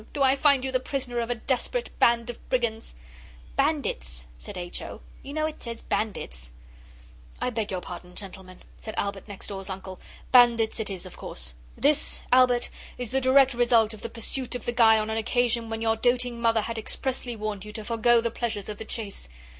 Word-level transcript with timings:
Do 0.13 0.23
I 0.23 0.35
find 0.35 0.65
you 0.65 0.71
the 0.71 0.79
prisoner 0.79 1.19
of 1.19 1.29
a 1.29 1.35
desperate 1.35 1.91
band 1.99 2.31
of 2.31 2.49
brigands?' 2.49 2.95
'Bandits,' 3.55 4.25
said 4.35 4.57
H. 4.57 4.81
O; 4.81 5.01
'you 5.21 5.31
know 5.31 5.45
it 5.45 5.61
says 5.61 5.83
bandits.' 5.83 6.49
'I 7.39 7.51
beg 7.51 7.69
your 7.69 7.81
pardon, 7.81 8.15
gentlemen,' 8.15 8.63
said 8.79 8.95
Albert 8.97 9.27
next 9.27 9.45
door's 9.45 9.69
uncle, 9.69 9.99
'bandits 10.31 10.79
it 10.79 10.89
is, 10.89 11.05
of 11.05 11.17
course. 11.17 11.53
This, 11.77 12.23
Albert, 12.31 12.69
is 12.97 13.11
the 13.11 13.21
direct 13.21 13.53
result 13.53 13.93
of 13.93 14.01
the 14.01 14.09
pursuit 14.09 14.55
of 14.55 14.65
the 14.65 14.71
guy 14.71 14.97
on 14.97 15.11
an 15.11 15.17
occasion 15.19 15.69
when 15.69 15.81
your 15.83 15.95
doting 15.97 16.41
mother 16.41 16.61
had 16.61 16.79
expressly 16.79 17.35
warned 17.35 17.63
you 17.63 17.71
to 17.73 17.85
forgo 17.85 18.21
the 18.21 18.31
pleasures 18.31 18.69
of 18.69 18.79
the 18.79 18.85
chase. 18.85 19.29